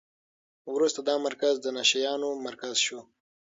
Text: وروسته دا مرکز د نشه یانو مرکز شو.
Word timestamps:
وروسته 0.73 0.99
دا 1.09 1.15
مرکز 1.27 1.55
د 1.61 1.67
نشه 1.77 1.97
یانو 2.05 2.29
مرکز 2.47 2.75
شو. 2.85 2.99